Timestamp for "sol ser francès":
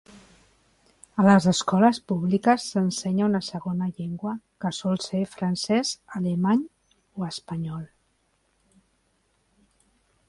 4.79-5.93